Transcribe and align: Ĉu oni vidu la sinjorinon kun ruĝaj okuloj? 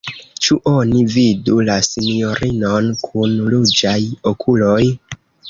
Ĉu 0.45 0.55
oni 0.69 1.01
vidu 1.15 1.57
la 1.67 1.75
sinjorinon 1.89 2.89
kun 3.05 3.37
ruĝaj 3.53 3.97
okuloj? 4.35 4.83